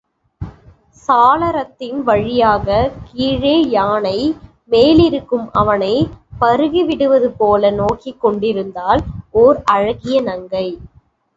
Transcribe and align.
சாளரத்தின் 1.07 1.99
வழியாகக் 2.03 2.93
கீழே 3.11 3.69
யானை 3.69 4.15
மேலிருக்கும் 4.71 5.51
அவனைப் 5.53 6.09
பருகிவிடுவதுபோல 6.41 7.73
நோக்கிக் 7.73 8.21
கொண்டிருந்தாள் 8.21 9.03
ஓர் 9.35 9.63
அழகிய 9.67 10.21
நங்கை. 10.21 10.67